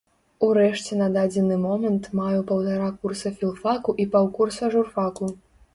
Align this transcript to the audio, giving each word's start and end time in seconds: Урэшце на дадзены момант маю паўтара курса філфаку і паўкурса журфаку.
Урэшце 0.45 0.97
на 1.01 1.09
дадзены 1.17 1.59
момант 1.67 2.09
маю 2.21 2.41
паўтара 2.53 2.89
курса 3.05 3.35
філфаку 3.39 3.99
і 4.05 4.11
паўкурса 4.19 4.63
журфаку. 4.77 5.35